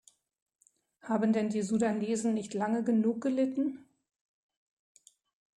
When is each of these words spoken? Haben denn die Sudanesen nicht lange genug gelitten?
Haben 1.03 1.31
denn 1.31 1.49
die 1.49 1.61
Sudanesen 1.61 2.33
nicht 2.33 2.55
lange 2.55 2.83
genug 2.83 3.21
gelitten? 3.21 3.85